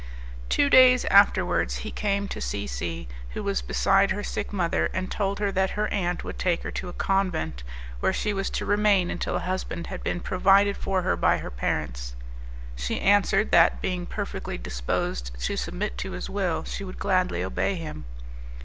[0.49, 5.11] Two days afterwards he came to C C, who was beside her sick mother, and
[5.11, 7.61] told her that her aunt would take her to a convent,
[7.99, 11.51] where she was to remain until a husband had been provided for her by her
[11.51, 12.15] parents.
[12.75, 17.75] She answered that, being perfectly disposed to submit to his will, she would gladly obey
[17.75, 18.05] him.